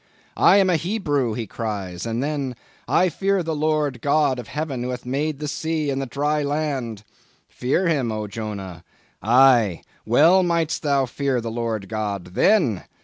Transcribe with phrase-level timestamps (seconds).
[0.35, 4.89] "'I am a Hebrew,' he cries—and then—'I fear the Lord the God of Heaven who
[4.89, 7.03] hath made the sea and the dry land!'
[7.47, 8.83] Fear him, O Jonah?
[9.21, 12.85] Aye, well mightest thou fear the Lord God _then!